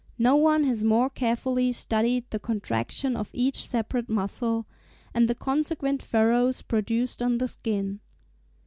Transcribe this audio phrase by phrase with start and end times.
[0.17, 4.65] No one has more carefully studied the contraction of each separate muscle,
[5.13, 7.99] and the consequent furrows produced on the skin.